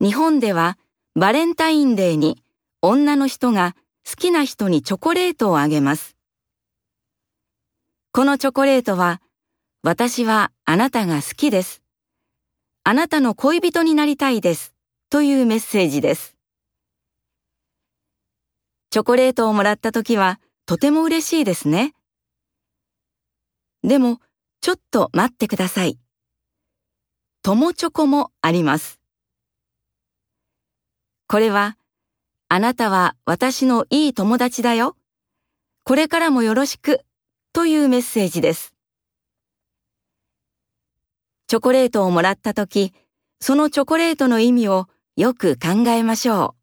[0.00, 0.78] 日本では
[1.14, 2.42] バレンタインデーに
[2.82, 3.74] 女の人が
[4.08, 6.16] 好きな人にチョコレートをあげます。
[8.12, 9.20] このチョコレートは、
[9.82, 11.82] 私はあなたが好きです。
[12.84, 14.74] あなたの恋人になりたいです。
[15.10, 16.36] というメッセージです。
[18.90, 21.94] チョコレートをもらった時はとても嬉しいですね。
[23.82, 24.20] でも、
[24.60, 25.98] ちょっと待ってください。
[27.42, 28.97] 友チョコもあります。
[31.30, 31.76] これは、
[32.48, 34.96] あなたは私のいい友達だよ。
[35.84, 37.02] これからもよろしく
[37.52, 38.72] というメッセージです。
[41.46, 42.94] チョコレートをもらったとき、
[43.40, 46.57] そのチョコレートの意味をよく考えましょう。